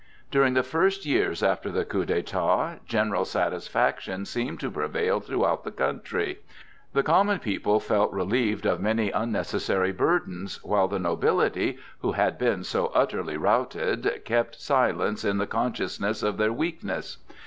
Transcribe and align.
During 0.31 0.55
the 0.55 0.63
first 0.63 1.05
years 1.05 1.43
after 1.43 1.69
the 1.69 1.85
coup 1.85 2.07
d'état 2.07 2.79
general 2.87 3.23
satisfaction 3.23 4.25
seemed 4.25 4.59
to 4.61 4.71
prevail 4.71 5.19
throughout 5.19 5.63
the 5.63 5.69
country; 5.69 6.39
the 6.91 7.03
common 7.03 7.37
people 7.37 7.79
felt 7.79 8.11
relieved 8.11 8.65
of 8.65 8.81
many 8.81 9.11
unnecessary 9.11 9.91
burdens, 9.91 10.57
while 10.63 10.87
the 10.87 10.97
nobility, 10.97 11.77
who 11.99 12.13
had 12.13 12.39
been 12.39 12.63
so 12.63 12.87
utterly 12.95 13.37
routed, 13.37 14.23
kept 14.25 14.59
silent 14.59 15.23
in 15.23 15.37
the 15.37 15.45
consciousness 15.45 16.23
of 16.23 16.37
their 16.37 16.51
weakness. 16.51 17.17